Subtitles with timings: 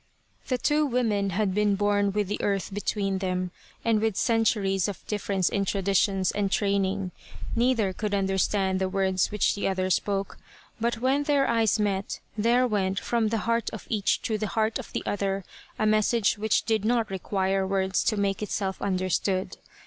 [0.47, 3.51] The two woman had been born with the earth between them,
[3.85, 7.11] and with centuries of difference in traditions and training.
[7.55, 10.39] Neither could understand the words which the other spoke,
[10.79, 14.79] but when their eyes met there went from the heart of each to the heart
[14.79, 15.43] of the other
[15.77, 19.57] a message which did not require words to make itself understood.